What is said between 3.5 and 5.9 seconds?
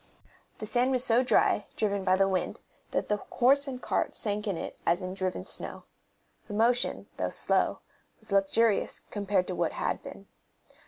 and cart sank in it as in driven snow.